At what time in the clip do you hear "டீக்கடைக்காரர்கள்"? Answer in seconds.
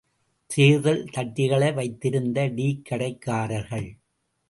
2.47-3.89